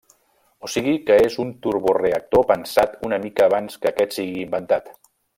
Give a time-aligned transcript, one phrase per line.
[0.67, 4.91] O sigui que és un turboreactor pensat una mica abans que aquest sigui inventat.